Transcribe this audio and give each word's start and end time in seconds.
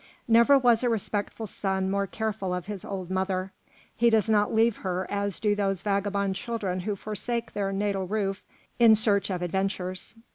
Never 0.27 0.57
was 0.57 0.81
a 0.81 0.89
respectful 0.89 1.45
son 1.45 1.91
more 1.91 2.07
careful 2.07 2.55
of 2.55 2.65
his 2.65 2.83
old 2.83 3.11
mother; 3.11 3.51
he 3.95 4.09
does 4.09 4.27
not 4.27 4.51
leave 4.51 4.77
her 4.77 5.05
as 5.11 5.39
do 5.39 5.53
those 5.53 5.83
vagabond 5.83 6.33
children 6.33 6.79
who 6.79 6.95
forsake 6.95 7.53
their 7.53 7.71
natal 7.71 8.07
roof 8.07 8.43
in 8.79 8.95
search 8.95 9.29
of 9.29 9.43
adventures. 9.43 10.15